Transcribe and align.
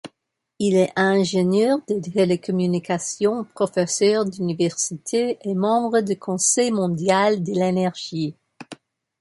Il 0.57 0.77
est 0.77 0.91
ingénieur 0.95 1.77
des 1.87 2.01
télécommunications, 2.01 3.43
professeur 3.43 4.25
d'université 4.25 5.37
et 5.47 5.53
membre 5.53 6.01
du 6.01 6.17
conseil 6.17 6.71
mondial 6.71 7.43
de 7.43 7.51
l'Énergie. 7.51 8.35